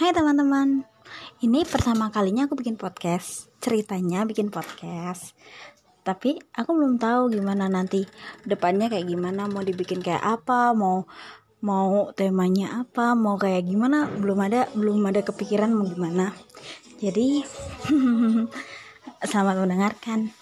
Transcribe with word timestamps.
Hai 0.00 0.16
teman-teman, 0.16 0.80
ini 1.44 1.60
pertama 1.68 2.08
kalinya 2.08 2.48
aku 2.48 2.56
bikin 2.56 2.80
podcast. 2.80 3.52
Ceritanya 3.60 4.24
bikin 4.24 4.48
podcast, 4.48 5.36
tapi 6.00 6.40
aku 6.56 6.72
belum 6.72 6.96
tahu 6.96 7.28
gimana 7.36 7.68
nanti 7.68 8.08
depannya 8.48 8.88
kayak 8.88 9.04
gimana, 9.04 9.44
mau 9.44 9.60
dibikin 9.60 10.00
kayak 10.00 10.24
apa, 10.24 10.72
mau 10.72 11.04
mau 11.60 12.16
temanya 12.16 12.80
apa, 12.80 13.12
mau 13.12 13.36
kayak 13.36 13.68
gimana, 13.68 14.08
belum 14.08 14.40
ada 14.40 14.72
belum 14.72 15.04
ada 15.04 15.20
kepikiran 15.20 15.68
mau 15.68 15.84
gimana. 15.84 16.32
Jadi 16.96 17.44
selamat 19.28 19.68
mendengarkan. 19.68 20.40